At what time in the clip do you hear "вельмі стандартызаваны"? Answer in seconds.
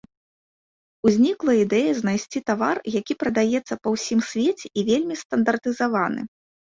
4.89-6.21